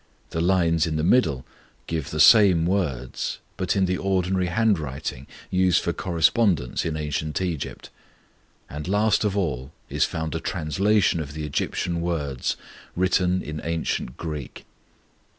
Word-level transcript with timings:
The 0.31 0.41
lines 0.41 0.87
in 0.87 0.95
the 0.95 1.03
middle 1.03 1.45
give 1.85 2.09
the 2.09 2.19
same 2.19 2.65
words, 2.65 3.37
but 3.55 3.75
in 3.75 3.85
the 3.85 3.99
ordinary 3.99 4.47
handwriting 4.47 5.27
used 5.51 5.83
for 5.83 5.93
correspondence 5.93 6.83
in 6.85 6.97
ancient 6.97 7.39
Egypt; 7.39 7.91
and 8.67 8.87
last 8.87 9.23
of 9.23 9.37
all 9.37 9.71
is 9.89 10.03
found 10.03 10.33
a 10.33 10.39
translation 10.39 11.19
of 11.19 11.35
the 11.35 11.45
Egyptian 11.45 12.01
words 12.01 12.57
written 12.95 13.43
in 13.43 13.61
ancient 13.63 14.17
Greek. 14.17 14.65